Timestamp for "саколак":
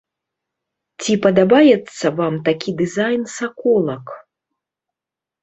3.35-4.05